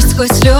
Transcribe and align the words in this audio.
пусть 0.00 0.16
хоть 0.16 0.32
слезы 0.32 0.57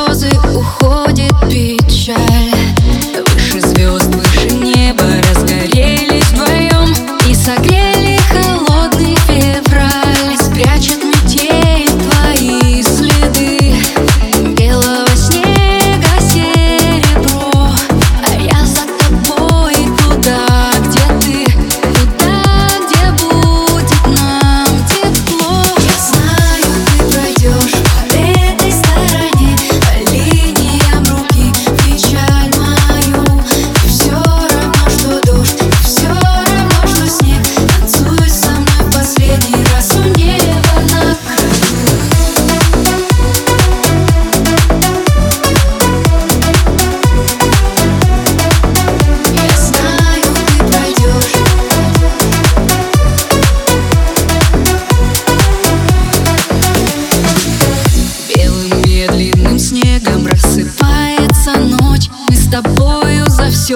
тобою 62.62 63.26
за 63.28 63.48
все 63.48 63.74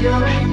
your 0.00 0.47